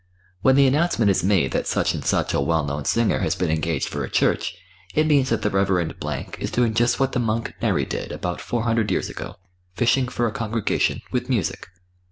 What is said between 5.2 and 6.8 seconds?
that the Reverend is doing